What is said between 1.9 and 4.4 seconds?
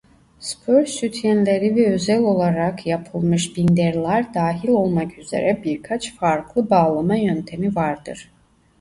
özel olarak yapılmış "binder"lar